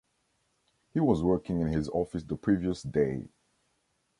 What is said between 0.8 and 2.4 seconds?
He was working in his office the